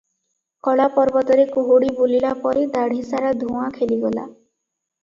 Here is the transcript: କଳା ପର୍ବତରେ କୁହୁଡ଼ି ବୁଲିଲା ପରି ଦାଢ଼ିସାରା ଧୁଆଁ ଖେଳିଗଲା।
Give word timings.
କଳା 0.67 0.87
ପର୍ବତରେ 0.95 1.45
କୁହୁଡ଼ି 1.57 1.93
ବୁଲିଲା 2.01 2.33
ପରି 2.47 2.67
ଦାଢ଼ିସାରା 2.79 3.39
ଧୁଆଁ 3.45 3.71
ଖେଳିଗଲା। 3.79 4.27